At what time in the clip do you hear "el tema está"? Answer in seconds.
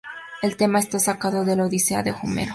0.41-0.97